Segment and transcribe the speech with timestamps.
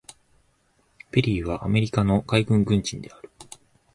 [1.11, 3.29] ペリーはアメリカの海軍軍人である。